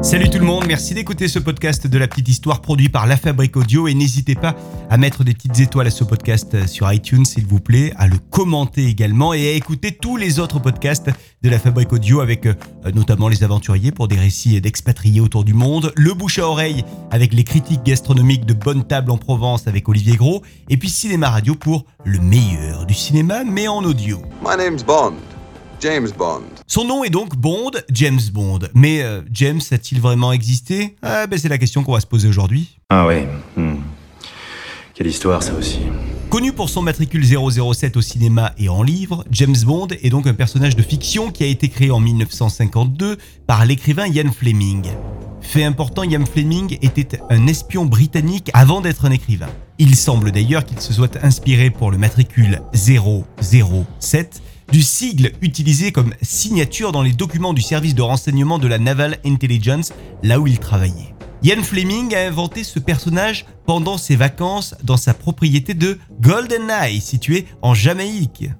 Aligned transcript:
Salut 0.00 0.30
tout 0.30 0.38
le 0.38 0.44
monde, 0.44 0.64
merci 0.68 0.94
d'écouter 0.94 1.26
ce 1.26 1.40
podcast 1.40 1.88
de 1.88 1.98
la 1.98 2.06
petite 2.06 2.28
histoire 2.28 2.60
produit 2.62 2.88
par 2.88 3.08
La 3.08 3.16
Fabrique 3.16 3.56
Audio 3.56 3.88
et 3.88 3.94
n'hésitez 3.94 4.36
pas 4.36 4.54
à 4.88 4.96
mettre 4.96 5.24
des 5.24 5.34
petites 5.34 5.58
étoiles 5.58 5.88
à 5.88 5.90
ce 5.90 6.04
podcast 6.04 6.68
sur 6.68 6.90
iTunes 6.90 7.24
s'il 7.24 7.46
vous 7.46 7.58
plaît, 7.58 7.92
à 7.96 8.06
le 8.06 8.16
commenter 8.30 8.86
également 8.86 9.34
et 9.34 9.48
à 9.48 9.52
écouter 9.52 9.90
tous 10.00 10.16
les 10.16 10.38
autres 10.38 10.60
podcasts 10.60 11.10
de 11.42 11.50
La 11.50 11.58
Fabrique 11.58 11.92
Audio 11.92 12.20
avec 12.20 12.46
euh, 12.46 12.54
notamment 12.94 13.28
les 13.28 13.42
aventuriers 13.42 13.90
pour 13.90 14.06
des 14.06 14.16
récits 14.16 14.60
d'expatriés 14.60 15.20
autour 15.20 15.42
du 15.42 15.52
monde, 15.52 15.92
le 15.96 16.14
bouche 16.14 16.38
à 16.38 16.46
oreille 16.46 16.84
avec 17.10 17.34
les 17.34 17.42
critiques 17.42 17.82
gastronomiques 17.82 18.46
de 18.46 18.54
Bonne 18.54 18.86
Table 18.86 19.10
en 19.10 19.18
Provence 19.18 19.66
avec 19.66 19.88
Olivier 19.88 20.16
Gros 20.16 20.42
et 20.68 20.76
puis 20.76 20.90
Cinéma 20.90 21.28
Radio 21.28 21.56
pour 21.56 21.84
le 22.04 22.20
meilleur 22.20 22.86
du 22.86 22.94
cinéma 22.94 23.42
mais 23.42 23.66
en 23.66 23.82
audio. 23.82 24.22
My 24.42 24.56
name's 24.56 24.84
Bond. 24.84 25.37
James 25.80 26.08
Bond. 26.18 26.42
Son 26.66 26.84
nom 26.84 27.04
est 27.04 27.10
donc 27.10 27.36
Bond, 27.36 27.70
James 27.92 28.20
Bond. 28.32 28.60
Mais 28.74 29.02
euh, 29.02 29.20
James 29.30 29.60
a-t-il 29.70 30.00
vraiment 30.00 30.32
existé? 30.32 30.96
Ah, 31.02 31.26
ben 31.28 31.38
C'est 31.38 31.48
la 31.48 31.58
question 31.58 31.84
qu'on 31.84 31.92
va 31.92 32.00
se 32.00 32.06
poser 32.06 32.28
aujourd'hui. 32.28 32.80
Ah 32.90 33.06
ouais. 33.06 33.28
hmm. 33.56 33.76
Quelle 34.94 35.06
histoire 35.06 35.42
ça 35.42 35.54
aussi. 35.54 35.78
Connu 36.30 36.52
pour 36.52 36.68
son 36.68 36.82
matricule 36.82 37.24
007 37.24 37.96
au 37.96 38.00
cinéma 38.00 38.52
et 38.58 38.68
en 38.68 38.82
livre, 38.82 39.24
James 39.30 39.56
Bond 39.64 39.88
est 40.02 40.10
donc 40.10 40.26
un 40.26 40.34
personnage 40.34 40.74
de 40.74 40.82
fiction 40.82 41.30
qui 41.30 41.44
a 41.44 41.46
été 41.46 41.68
créé 41.68 41.92
en 41.92 42.00
1952 42.00 43.16
par 43.46 43.64
l'écrivain 43.64 44.06
Ian 44.08 44.32
Fleming. 44.32 44.88
Fait 45.40 45.62
important, 45.62 46.02
Ian 46.02 46.26
Fleming 46.26 46.76
était 46.82 47.20
un 47.30 47.46
espion 47.46 47.86
britannique 47.86 48.50
avant 48.52 48.80
d'être 48.80 49.04
un 49.04 49.12
écrivain. 49.12 49.48
Il 49.78 49.94
semble 49.94 50.32
d'ailleurs 50.32 50.64
qu'il 50.64 50.80
se 50.80 50.92
soit 50.92 51.16
inspiré 51.24 51.70
pour 51.70 51.92
le 51.92 51.98
matricule 51.98 52.60
007 52.74 54.42
du 54.70 54.82
sigle 54.82 55.32
utilisé 55.40 55.92
comme 55.92 56.14
signature 56.22 56.92
dans 56.92 57.02
les 57.02 57.12
documents 57.12 57.54
du 57.54 57.62
service 57.62 57.94
de 57.94 58.02
renseignement 58.02 58.58
de 58.58 58.68
la 58.68 58.78
Naval 58.78 59.18
Intelligence, 59.24 59.92
là 60.22 60.40
où 60.40 60.46
il 60.46 60.58
travaillait. 60.58 61.14
Ian 61.42 61.62
Fleming 61.62 62.14
a 62.14 62.26
inventé 62.26 62.64
ce 62.64 62.78
personnage 62.78 63.46
pendant 63.64 63.96
ses 63.96 64.16
vacances 64.16 64.74
dans 64.82 64.96
sa 64.96 65.14
propriété 65.14 65.74
de 65.74 65.98
GoldenEye, 66.20 67.00
située 67.00 67.46
en 67.62 67.74
Jamaïque. 67.74 68.50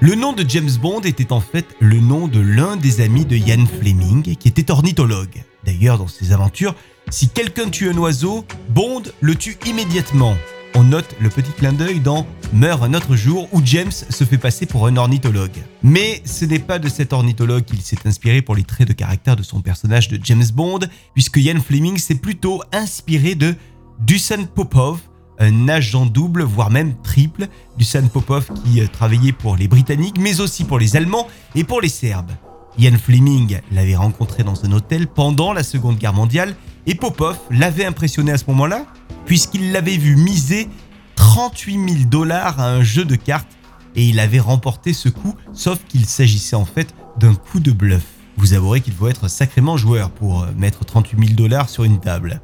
Le 0.00 0.14
nom 0.14 0.32
de 0.32 0.48
James 0.48 0.70
Bond 0.80 1.00
était 1.00 1.32
en 1.32 1.40
fait 1.40 1.66
le 1.80 1.98
nom 1.98 2.28
de 2.28 2.38
l'un 2.38 2.76
des 2.76 3.00
amis 3.00 3.24
de 3.24 3.36
Ian 3.36 3.64
Fleming, 3.66 4.36
qui 4.36 4.48
était 4.48 4.70
ornithologue. 4.70 5.42
D'ailleurs, 5.64 5.98
dans 5.98 6.08
ses 6.08 6.32
aventures, 6.32 6.74
si 7.10 7.28
quelqu'un 7.28 7.70
tue 7.70 7.88
un 7.88 7.96
oiseau, 7.96 8.44
Bond 8.68 9.02
le 9.20 9.34
tue 9.34 9.56
immédiatement. 9.66 10.36
On 10.76 10.82
note 10.82 11.14
le 11.20 11.28
petit 11.28 11.52
clin 11.52 11.72
d'œil 11.72 12.00
dans 12.00 12.26
Meurt 12.52 12.82
un 12.82 12.94
autre 12.94 13.14
jour 13.14 13.48
où 13.52 13.60
James 13.64 13.92
se 13.92 14.24
fait 14.24 14.38
passer 14.38 14.66
pour 14.66 14.88
un 14.88 14.96
ornithologue. 14.96 15.62
Mais 15.84 16.20
ce 16.24 16.44
n'est 16.44 16.58
pas 16.58 16.80
de 16.80 16.88
cet 16.88 17.12
ornithologue 17.12 17.64
qu'il 17.64 17.80
s'est 17.80 18.06
inspiré 18.06 18.42
pour 18.42 18.56
les 18.56 18.64
traits 18.64 18.88
de 18.88 18.92
caractère 18.92 19.36
de 19.36 19.44
son 19.44 19.60
personnage 19.60 20.08
de 20.08 20.18
James 20.24 20.44
Bond, 20.52 20.80
puisque 21.12 21.36
Ian 21.36 21.60
Fleming 21.60 21.96
s'est 21.96 22.16
plutôt 22.16 22.60
inspiré 22.72 23.36
de 23.36 23.54
Dusan 24.00 24.46
Popov, 24.52 24.98
un 25.38 25.68
agent 25.68 26.06
double, 26.06 26.42
voire 26.42 26.70
même 26.70 26.94
triple, 27.04 27.46
Dusan 27.78 28.08
Popov 28.08 28.50
qui 28.64 28.80
euh, 28.80 28.88
travaillait 28.92 29.32
pour 29.32 29.56
les 29.56 29.68
Britanniques, 29.68 30.18
mais 30.18 30.40
aussi 30.40 30.64
pour 30.64 30.80
les 30.80 30.96
Allemands 30.96 31.28
et 31.54 31.62
pour 31.62 31.80
les 31.80 31.88
Serbes. 31.88 32.32
Ian 32.78 32.98
Fleming 33.00 33.60
l'avait 33.70 33.94
rencontré 33.94 34.42
dans 34.42 34.64
un 34.64 34.72
hôtel 34.72 35.06
pendant 35.06 35.52
la 35.52 35.62
Seconde 35.62 35.98
Guerre 35.98 36.14
mondiale 36.14 36.56
et 36.86 36.94
Popov 36.94 37.38
l'avait 37.50 37.84
impressionné 37.84 38.32
à 38.32 38.38
ce 38.38 38.44
moment-là 38.48 38.86
puisqu'il 39.26 39.72
l'avait 39.72 39.96
vu 39.96 40.16
miser 40.16 40.68
38 41.16 41.88
000 41.88 42.04
dollars 42.10 42.60
à 42.60 42.70
un 42.70 42.82
jeu 42.82 43.04
de 43.04 43.16
cartes 43.16 43.48
et 43.96 44.04
il 44.04 44.18
avait 44.20 44.40
remporté 44.40 44.92
ce 44.92 45.08
coup, 45.08 45.34
sauf 45.52 45.78
qu'il 45.88 46.06
s'agissait 46.06 46.56
en 46.56 46.64
fait 46.64 46.94
d'un 47.18 47.34
coup 47.34 47.60
de 47.60 47.72
bluff. 47.72 48.04
Vous 48.36 48.54
avouerez 48.54 48.80
qu'il 48.80 48.92
faut 48.92 49.08
être 49.08 49.28
sacrément 49.28 49.76
joueur 49.76 50.10
pour 50.10 50.42
euh, 50.42 50.46
mettre 50.56 50.84
38 50.84 51.18
000 51.18 51.34
dollars 51.34 51.68
sur 51.68 51.84
une 51.84 52.00
table. 52.00 52.40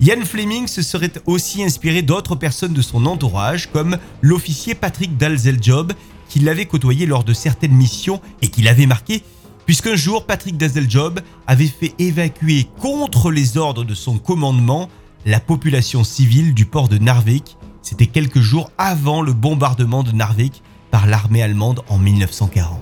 Ian 0.00 0.24
Fleming 0.24 0.66
se 0.66 0.82
serait 0.82 1.12
aussi 1.26 1.64
inspiré 1.64 2.02
d'autres 2.02 2.36
personnes 2.36 2.72
de 2.72 2.82
son 2.82 3.06
entourage, 3.06 3.70
comme 3.72 3.98
l'officier 4.22 4.74
Patrick 4.74 5.16
Dalzeljob, 5.16 5.92
qui 6.28 6.40
l'avait 6.40 6.66
côtoyé 6.66 7.06
lors 7.06 7.24
de 7.24 7.32
certaines 7.32 7.72
missions 7.72 8.20
et 8.42 8.48
qui 8.48 8.62
l'avait 8.62 8.86
marqué, 8.86 9.22
puisqu'un 9.66 9.96
jour 9.96 10.26
Patrick 10.26 10.56
Dalzeljob 10.56 11.20
avait 11.46 11.66
fait 11.66 11.94
évacuer 11.98 12.68
contre 12.78 13.30
les 13.30 13.56
ordres 13.56 13.84
de 13.84 13.94
son 13.94 14.18
commandement 14.18 14.88
la 15.26 15.40
population 15.40 16.04
civile 16.04 16.54
du 16.54 16.66
port 16.66 16.88
de 16.88 16.98
Narvik. 16.98 17.56
C'était 17.82 18.06
quelques 18.06 18.40
jours 18.40 18.70
avant 18.78 19.22
le 19.22 19.32
bombardement 19.32 20.02
de 20.02 20.12
Narvik 20.12 20.62
par 20.90 21.06
l'armée 21.06 21.42
allemande 21.42 21.80
en 21.88 21.98
1940. 21.98 22.78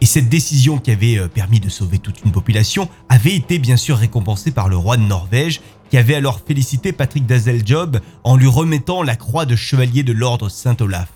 Et 0.00 0.06
cette 0.06 0.28
décision 0.28 0.78
qui 0.78 0.90
avait 0.90 1.18
euh, 1.18 1.28
permis 1.28 1.58
de 1.58 1.70
sauver 1.70 1.98
toute 1.98 2.22
une 2.24 2.32
population 2.32 2.88
avait 3.08 3.34
été 3.34 3.58
bien 3.58 3.76
sûr 3.76 3.96
récompensée 3.96 4.50
par 4.50 4.68
le 4.68 4.76
roi 4.76 4.98
de 4.98 5.02
Norvège, 5.02 5.62
qui 5.90 5.96
avait 5.96 6.14
alors 6.14 6.40
félicité 6.46 6.92
Patrick 6.92 7.26
Dazeljob 7.26 8.00
en 8.24 8.36
lui 8.36 8.46
remettant 8.46 9.02
la 9.02 9.16
croix 9.16 9.46
de 9.46 9.56
chevalier 9.56 10.02
de 10.02 10.12
l'ordre 10.12 10.50
Saint-Olaf. 10.50 11.10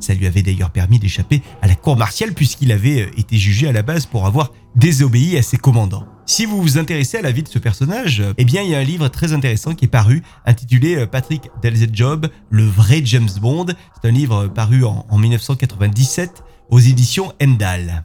Ça 0.00 0.14
lui 0.14 0.26
avait 0.26 0.42
d'ailleurs 0.42 0.70
permis 0.70 0.98
d'échapper 0.98 1.42
à 1.62 1.66
la 1.66 1.74
cour 1.74 1.96
martiale 1.96 2.32
puisqu'il 2.32 2.72
avait 2.72 3.02
euh, 3.02 3.10
été 3.18 3.36
jugé 3.36 3.68
à 3.68 3.72
la 3.72 3.82
base 3.82 4.06
pour 4.06 4.26
avoir 4.26 4.52
désobéi 4.76 5.36
à 5.36 5.42
ses 5.42 5.56
commandants. 5.56 6.06
Si 6.26 6.44
vous 6.44 6.60
vous 6.60 6.78
intéressez 6.78 7.16
à 7.16 7.22
la 7.22 7.32
vie 7.32 7.42
de 7.42 7.48
ce 7.48 7.58
personnage, 7.58 8.22
eh 8.36 8.44
bien 8.44 8.62
il 8.62 8.70
y 8.70 8.74
a 8.74 8.78
un 8.78 8.84
livre 8.84 9.08
très 9.08 9.32
intéressant 9.32 9.74
qui 9.74 9.86
est 9.86 9.88
paru 9.88 10.22
intitulé 10.44 10.96
euh, 10.96 11.06
Patrick 11.06 11.50
Job, 11.92 12.28
le 12.50 12.64
vrai 12.64 13.00
James 13.04 13.30
Bond. 13.40 13.66
C'est 14.00 14.08
un 14.08 14.12
livre 14.12 14.48
paru 14.48 14.84
en, 14.84 15.06
en 15.08 15.18
1997 15.18 16.42
aux 16.70 16.80
éditions 16.80 17.32
Endal. 17.42 18.04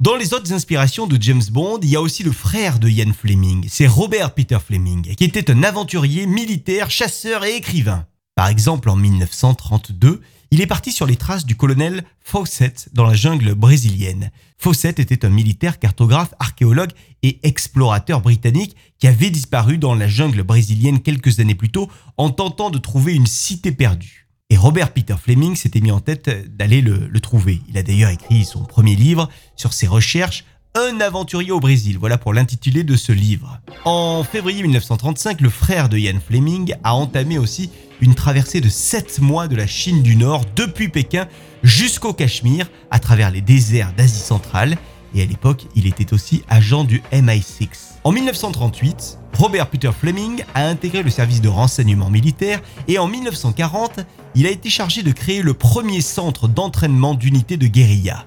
Dans 0.00 0.14
les 0.14 0.32
autres 0.32 0.52
inspirations 0.52 1.08
de 1.08 1.20
James 1.20 1.42
Bond, 1.50 1.80
il 1.82 1.90
y 1.90 1.96
a 1.96 2.00
aussi 2.00 2.22
le 2.22 2.30
frère 2.30 2.78
de 2.78 2.88
Ian 2.88 3.12
Fleming, 3.12 3.66
c'est 3.68 3.88
Robert 3.88 4.32
Peter 4.32 4.58
Fleming, 4.64 5.02
qui 5.16 5.24
était 5.24 5.50
un 5.50 5.64
aventurier, 5.64 6.26
militaire, 6.26 6.88
chasseur 6.88 7.44
et 7.44 7.56
écrivain. 7.56 8.06
Par 8.36 8.46
exemple, 8.46 8.90
en 8.90 8.94
1932, 8.94 10.20
il 10.50 10.60
est 10.62 10.66
parti 10.66 10.92
sur 10.92 11.06
les 11.06 11.16
traces 11.16 11.44
du 11.44 11.56
colonel 11.56 12.04
Fawcett 12.20 12.88
dans 12.94 13.06
la 13.06 13.14
jungle 13.14 13.54
brésilienne. 13.54 14.30
Fawcett 14.56 14.98
était 14.98 15.26
un 15.26 15.28
militaire 15.28 15.78
cartographe, 15.78 16.34
archéologue 16.38 16.92
et 17.22 17.38
explorateur 17.42 18.22
britannique 18.22 18.74
qui 18.98 19.06
avait 19.06 19.30
disparu 19.30 19.76
dans 19.76 19.94
la 19.94 20.08
jungle 20.08 20.42
brésilienne 20.42 21.00
quelques 21.00 21.40
années 21.40 21.54
plus 21.54 21.70
tôt 21.70 21.90
en 22.16 22.30
tentant 22.30 22.70
de 22.70 22.78
trouver 22.78 23.14
une 23.14 23.26
cité 23.26 23.72
perdue. 23.72 24.26
Et 24.50 24.56
Robert 24.56 24.94
Peter 24.94 25.16
Fleming 25.22 25.54
s'était 25.54 25.82
mis 25.82 25.90
en 25.90 26.00
tête 26.00 26.30
d'aller 26.56 26.80
le, 26.80 27.06
le 27.06 27.20
trouver. 27.20 27.60
Il 27.68 27.76
a 27.76 27.82
d'ailleurs 27.82 28.10
écrit 28.10 28.46
son 28.46 28.64
premier 28.64 28.96
livre 28.96 29.28
sur 29.54 29.74
ses 29.74 29.86
recherches 29.86 30.44
un 30.78 31.00
aventurier 31.00 31.50
au 31.50 31.58
Brésil, 31.58 31.98
voilà 31.98 32.18
pour 32.18 32.32
l'intitulé 32.32 32.84
de 32.84 32.94
ce 32.94 33.10
livre. 33.10 33.58
En 33.84 34.22
février 34.22 34.62
1935, 34.62 35.40
le 35.40 35.50
frère 35.50 35.88
de 35.88 35.98
Ian 35.98 36.18
Fleming 36.24 36.74
a 36.84 36.94
entamé 36.94 37.36
aussi 37.36 37.70
une 38.00 38.14
traversée 38.14 38.60
de 38.60 38.68
7 38.68 39.20
mois 39.20 39.48
de 39.48 39.56
la 39.56 39.66
Chine 39.66 40.02
du 40.02 40.14
Nord 40.14 40.44
depuis 40.54 40.88
Pékin 40.88 41.26
jusqu'au 41.64 42.12
Cachemire 42.12 42.70
à 42.92 43.00
travers 43.00 43.32
les 43.32 43.40
déserts 43.40 43.92
d'Asie 43.96 44.20
centrale 44.20 44.76
et 45.14 45.22
à 45.22 45.26
l'époque 45.26 45.66
il 45.74 45.88
était 45.88 46.12
aussi 46.12 46.44
agent 46.48 46.84
du 46.84 47.02
MI6. 47.12 47.68
En 48.04 48.12
1938, 48.12 49.18
Robert 49.36 49.66
Peter 49.70 49.90
Fleming 49.98 50.44
a 50.54 50.66
intégré 50.66 51.02
le 51.02 51.10
service 51.10 51.40
de 51.40 51.48
renseignement 51.48 52.08
militaire 52.08 52.60
et 52.86 52.98
en 52.98 53.08
1940, 53.08 54.00
il 54.36 54.46
a 54.46 54.50
été 54.50 54.70
chargé 54.70 55.02
de 55.02 55.10
créer 55.10 55.42
le 55.42 55.54
premier 55.54 56.02
centre 56.02 56.46
d'entraînement 56.46 57.14
d'unités 57.14 57.56
de 57.56 57.66
guérilla. 57.66 58.26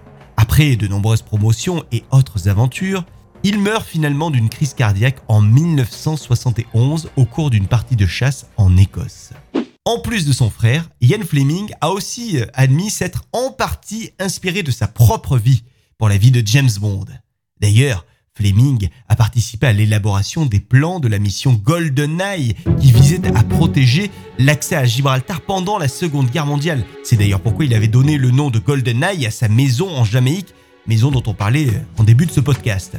Après 0.51 0.75
de 0.75 0.85
nombreuses 0.85 1.22
promotions 1.22 1.85
et 1.94 2.03
autres 2.12 2.50
aventures, 2.50 3.06
il 3.44 3.57
meurt 3.57 3.88
finalement 3.88 4.29
d'une 4.29 4.50
crise 4.50 4.73
cardiaque 4.73 5.19
en 5.29 5.39
1971 5.39 7.09
au 7.16 7.23
cours 7.23 7.50
d'une 7.50 7.67
partie 7.67 7.95
de 7.95 8.06
chasse 8.06 8.47
en 8.57 8.75
Écosse. 8.75 9.29
En 9.85 10.01
plus 10.01 10.25
de 10.25 10.34
son 10.34 10.50
frère, 10.50 10.90
Ian 11.00 11.22
Fleming 11.25 11.72
a 11.79 11.91
aussi 11.91 12.38
euh, 12.38 12.47
admis 12.53 12.90
s'être 12.90 13.23
en 13.31 13.51
partie 13.51 14.11
inspiré 14.19 14.61
de 14.61 14.72
sa 14.72 14.90
propre 14.90 15.38
vie 15.38 15.63
pour 15.97 16.09
la 16.09 16.17
vie 16.17 16.31
de 16.31 16.45
James 16.45 16.69
Bond. 16.81 17.06
D'ailleurs, 17.61 18.06
Fleming 18.38 18.88
a 19.09 19.18
participé 19.18 19.67
à 19.67 19.73
l'élaboration 19.73 20.46
des 20.46 20.61
plans 20.61 21.02
de 21.02 21.09
la 21.09 21.20
mission 21.20 21.52
GoldenEye 21.52 22.55
qui 22.79 22.91
visait 22.94 23.22
à 23.35 23.44
protéger 23.44 24.09
l'accès 24.40 24.76
à 24.76 24.85
Gibraltar 24.85 25.41
pendant 25.41 25.78
la 25.78 25.90
Seconde 25.90 26.29
Guerre 26.29 26.46
mondiale. 26.46 26.85
C'est 27.03 27.17
d'ailleurs 27.17 27.41
pourquoi 27.41 27.66
il 27.66 27.73
avait 27.73 27.90
donné 27.90 28.17
le 28.17 28.32
nom 28.32 28.50
de 28.50 28.59
GoldenEye 28.59 29.26
à 29.26 29.32
sa 29.32 29.50
maison 29.50 29.90
en 29.90 30.05
Jamaïque, 30.05 30.53
maison 30.88 31.11
dont 31.11 31.23
on 31.28 31.34
parlait 31.34 31.67
en 31.97 32.03
début 32.03 32.26
de 32.26 32.32
ce 32.32 32.40
podcast. 32.40 32.97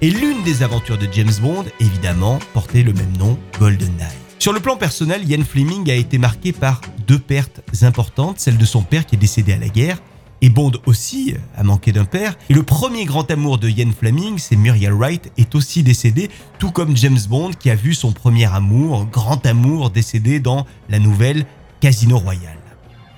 Et 0.00 0.10
l'une 0.10 0.42
des 0.44 0.62
aventures 0.62 0.96
de 0.96 1.08
James 1.12 1.34
Bond, 1.42 1.66
évidemment, 1.78 2.38
portait 2.54 2.82
le 2.82 2.94
même 2.94 3.16
nom, 3.18 3.38
GoldenEye. 3.58 4.08
Sur 4.38 4.54
le 4.54 4.60
plan 4.60 4.78
personnel, 4.78 5.30
Ian 5.30 5.44
Fleming 5.44 5.90
a 5.90 5.94
été 5.94 6.16
marqué 6.16 6.52
par 6.52 6.80
deux 7.06 7.18
pertes 7.18 7.60
importantes, 7.82 8.40
celle 8.40 8.56
de 8.56 8.64
son 8.64 8.82
père 8.82 9.04
qui 9.04 9.16
est 9.16 9.18
décédé 9.18 9.52
à 9.52 9.58
la 9.58 9.68
guerre 9.68 9.98
et 10.42 10.48
Bond 10.48 10.72
aussi 10.86 11.34
a 11.56 11.62
manqué 11.62 11.92
d'un 11.92 12.04
père. 12.04 12.36
Et 12.48 12.54
le 12.54 12.62
premier 12.62 13.04
grand 13.04 13.30
amour 13.30 13.58
de 13.58 13.68
Ian 13.68 13.90
Fleming, 13.98 14.38
c'est 14.38 14.56
Muriel 14.56 14.92
Wright, 14.92 15.30
est 15.36 15.54
aussi 15.54 15.82
décédé, 15.82 16.30
tout 16.58 16.70
comme 16.70 16.96
James 16.96 17.18
Bond 17.28 17.50
qui 17.58 17.70
a 17.70 17.74
vu 17.74 17.94
son 17.94 18.12
premier 18.12 18.46
amour, 18.46 19.06
grand 19.06 19.44
amour, 19.46 19.90
décédé 19.90 20.40
dans 20.40 20.66
la 20.88 20.98
nouvelle 20.98 21.46
Casino 21.80 22.18
Royale. 22.18 22.56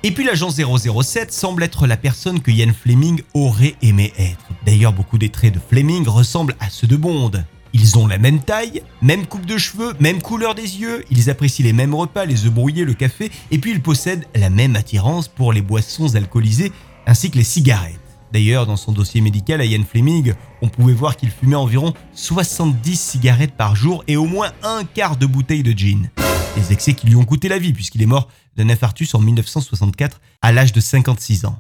Et 0.05 0.11
puis 0.11 0.25
l'agent 0.25 0.51
007 0.51 1.33
semble 1.33 1.63
être 1.63 1.87
la 1.87 1.97
personne 1.97 2.41
que 2.41 2.51
Ian 2.51 2.73
Fleming 2.73 3.23
aurait 3.35 3.77
aimé 3.83 4.13
être. 4.19 4.49
D'ailleurs, 4.67 4.93
beaucoup 4.93 5.17
des 5.17 5.29
traits 5.29 5.55
de 5.55 5.61
Fleming 5.61 6.09
ressemblent 6.09 6.57
à 6.59 6.71
ceux 6.71 6.89
de 6.89 6.97
Bond. 6.97 7.31
Ils 7.73 7.97
ont 7.97 8.07
la 8.07 8.19
même 8.19 8.41
taille, 8.41 8.83
même 9.01 9.27
coupe 9.27 9.47
de 9.47 9.57
cheveux, 9.57 9.95
même 9.99 10.21
couleur 10.21 10.55
des 10.55 10.81
yeux, 10.81 11.05
ils 11.11 11.31
apprécient 11.31 11.65
les 11.65 11.73
mêmes 11.73 11.95
repas, 11.95 12.27
les 12.27 12.45
œufs 12.45 12.53
brouillés, 12.53 12.85
le 12.85 12.93
café, 12.93 13.31
et 13.51 13.59
puis 13.59 13.71
ils 13.71 13.81
possèdent 13.81 14.27
la 14.35 14.51
même 14.51 14.77
attirance 14.77 15.29
pour 15.29 15.53
les 15.55 15.63
boissons 15.63 16.15
alcoolisées 16.15 16.73
ainsi 17.07 17.31
que 17.31 17.39
les 17.39 17.45
cigarettes. 17.45 17.99
D'ailleurs, 18.33 18.67
dans 18.67 18.77
son 18.77 18.93
dossier 18.93 19.21
médical 19.21 19.61
à 19.61 19.65
Ian 19.65 19.85
Fleming, 19.89 20.33
on 20.63 20.69
pouvait 20.69 20.95
voir 20.95 21.17
qu'il 21.17 21.31
fumait 21.31 21.55
environ 21.55 21.93
70 22.15 22.99
cigarettes 22.99 23.55
par 23.55 23.77
jour 23.77 24.05
et 24.09 24.17
au 24.17 24.25
moins 24.25 24.53
un 24.63 24.85
quart 24.85 25.17
de 25.17 25.27
bouteille 25.27 25.63
de 25.63 25.77
gin. 25.77 26.11
Les 26.57 26.73
excès 26.73 26.95
qui 26.95 27.07
lui 27.07 27.17
ont 27.17 27.25
coûté 27.25 27.49
la 27.49 27.59
vie 27.59 27.75
puisqu'il 27.75 28.03
est 28.03 28.07
mort 28.07 28.29
d'un 28.57 28.71
infarctus 28.71 29.15
en 29.15 29.21
1964 29.21 30.21
à 30.41 30.53
l'âge 30.53 30.73
de 30.73 30.81
56 30.81 31.45
ans. 31.45 31.59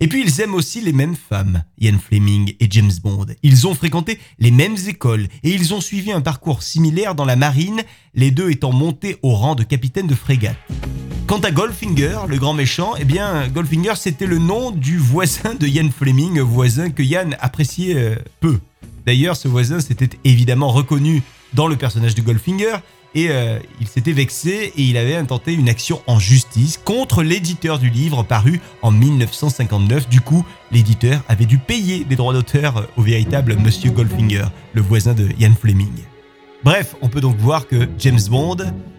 Et 0.00 0.08
puis 0.08 0.22
ils 0.22 0.40
aiment 0.40 0.54
aussi 0.54 0.80
les 0.80 0.92
mêmes 0.92 1.16
femmes, 1.16 1.62
Ian 1.78 1.98
Fleming 1.98 2.54
et 2.58 2.66
James 2.70 2.92
Bond. 3.02 3.26
Ils 3.42 3.66
ont 3.66 3.74
fréquenté 3.74 4.18
les 4.38 4.50
mêmes 4.50 4.76
écoles 4.88 5.28
et 5.42 5.50
ils 5.50 5.72
ont 5.74 5.80
suivi 5.80 6.12
un 6.12 6.20
parcours 6.20 6.62
similaire 6.62 7.14
dans 7.14 7.24
la 7.24 7.36
marine, 7.36 7.82
les 8.14 8.30
deux 8.30 8.50
étant 8.50 8.72
montés 8.72 9.16
au 9.22 9.34
rang 9.34 9.54
de 9.54 9.62
capitaine 9.62 10.08
de 10.08 10.14
frégate. 10.14 10.56
Quant 11.32 11.38
à 11.38 11.50
Goldfinger, 11.50 12.18
le 12.28 12.36
grand 12.36 12.52
méchant, 12.52 12.92
eh 12.98 13.06
bien, 13.06 13.48
Goldfinger, 13.48 13.94
c'était 13.96 14.26
le 14.26 14.36
nom 14.36 14.70
du 14.70 14.98
voisin 14.98 15.54
de 15.54 15.66
Ian 15.66 15.88
Fleming, 15.88 16.38
voisin 16.40 16.90
que 16.90 17.02
Ian 17.02 17.30
appréciait 17.40 17.96
euh, 17.96 18.16
peu. 18.40 18.58
D'ailleurs, 19.06 19.34
ce 19.34 19.48
voisin 19.48 19.80
s'était 19.80 20.10
évidemment 20.24 20.68
reconnu 20.68 21.22
dans 21.54 21.68
le 21.68 21.76
personnage 21.76 22.14
de 22.14 22.20
Goldfinger, 22.20 22.74
et 23.14 23.30
euh, 23.30 23.58
il 23.80 23.86
s'était 23.86 24.12
vexé 24.12 24.74
et 24.76 24.82
il 24.82 24.98
avait 24.98 25.14
intenté 25.14 25.54
une 25.54 25.70
action 25.70 26.02
en 26.06 26.18
justice 26.18 26.78
contre 26.84 27.22
l'éditeur 27.22 27.78
du 27.78 27.88
livre 27.88 28.24
paru 28.24 28.60
en 28.82 28.90
1959. 28.90 30.10
Du 30.10 30.20
coup, 30.20 30.44
l'éditeur 30.70 31.22
avait 31.28 31.46
dû 31.46 31.56
payer 31.56 32.04
des 32.04 32.16
droits 32.16 32.34
d'auteur 32.34 32.88
au 32.98 33.02
véritable 33.02 33.56
Monsieur 33.56 33.90
Goldfinger, 33.90 34.44
le 34.74 34.82
voisin 34.82 35.14
de 35.14 35.30
Ian 35.38 35.54
Fleming. 35.58 35.94
Bref, 36.62 36.94
on 37.00 37.08
peut 37.08 37.22
donc 37.22 37.38
voir 37.38 37.66
que 37.66 37.88
James 37.98 38.20
Bond 38.28 38.58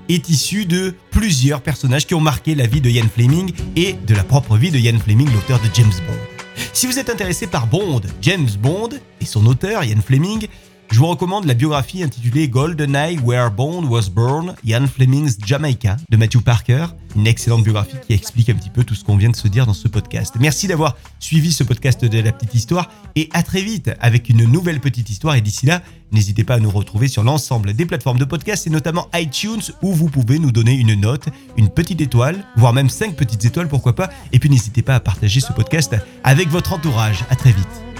est 0.09 0.29
issu 0.29 0.65
de 0.65 0.95
plusieurs 1.11 1.61
personnages 1.61 2.05
qui 2.05 2.15
ont 2.15 2.21
marqué 2.21 2.55
la 2.55 2.67
vie 2.67 2.81
de 2.81 2.89
Ian 2.89 3.07
Fleming 3.13 3.53
et 3.75 3.93
de 3.93 4.13
la 4.15 4.23
propre 4.23 4.57
vie 4.57 4.71
de 4.71 4.77
Ian 4.77 4.99
Fleming, 4.99 5.27
l'auteur 5.33 5.59
de 5.59 5.69
James 5.73 5.93
Bond. 6.07 6.63
Si 6.73 6.87
vous 6.87 6.99
êtes 6.99 7.09
intéressé 7.09 7.47
par 7.47 7.67
Bond, 7.67 8.01
James 8.21 8.49
Bond 8.59 8.89
et 9.21 9.25
son 9.25 9.45
auteur, 9.45 9.83
Ian 9.83 10.01
Fleming, 10.05 10.47
je 10.93 10.99
vous 10.99 11.07
recommande 11.07 11.45
la 11.45 11.55
biographie 11.55 12.03
intitulée 12.03 12.47
GoldenEye 12.47 13.17
Where 13.17 13.49
Bond 13.49 13.87
Was 13.87 14.11
Born, 14.11 14.53
Ian 14.63 14.85
Fleming's 14.85 15.39
Jamaica 15.43 15.97
de 16.07 16.17
Matthew 16.17 16.41
Parker. 16.41 16.85
Une 17.15 17.25
excellente 17.25 17.63
biographie 17.63 17.95
qui 18.05 18.13
explique 18.13 18.49
un 18.49 18.53
petit 18.53 18.69
peu 18.69 18.83
tout 18.83 18.93
ce 18.93 19.03
qu'on 19.03 19.17
vient 19.17 19.31
de 19.31 19.35
se 19.35 19.47
dire 19.47 19.65
dans 19.65 19.73
ce 19.73 19.87
podcast. 19.87 20.35
Merci 20.39 20.67
d'avoir 20.67 20.95
suivi 21.19 21.51
ce 21.51 21.63
podcast 21.63 22.05
de 22.05 22.19
la 22.19 22.31
petite 22.31 22.53
histoire 22.53 22.91
et 23.15 23.27
à 23.33 23.41
très 23.41 23.63
vite 23.63 23.89
avec 24.01 24.29
une 24.29 24.43
nouvelle 24.43 24.79
petite 24.79 25.09
histoire. 25.09 25.33
Et 25.33 25.41
d'ici 25.41 25.65
là, 25.65 25.81
n'hésitez 26.11 26.43
pas 26.43 26.55
à 26.55 26.59
nous 26.59 26.69
retrouver 26.69 27.07
sur 27.07 27.23
l'ensemble 27.23 27.73
des 27.73 27.87
plateformes 27.87 28.19
de 28.19 28.25
podcast 28.25 28.67
et 28.67 28.69
notamment 28.69 29.09
iTunes 29.15 29.63
où 29.81 29.93
vous 29.93 30.09
pouvez 30.09 30.37
nous 30.37 30.51
donner 30.51 30.73
une 30.75 30.93
note, 30.93 31.25
une 31.57 31.69
petite 31.69 32.01
étoile, 32.01 32.45
voire 32.55 32.73
même 32.73 32.89
cinq 32.89 33.15
petites 33.15 33.45
étoiles, 33.45 33.67
pourquoi 33.67 33.95
pas. 33.95 34.11
Et 34.31 34.37
puis 34.37 34.51
n'hésitez 34.51 34.83
pas 34.83 34.93
à 34.93 34.99
partager 34.99 35.39
ce 35.39 35.53
podcast 35.53 35.95
avec 36.23 36.49
votre 36.49 36.71
entourage. 36.71 37.25
À 37.31 37.35
très 37.35 37.51
vite. 37.51 37.92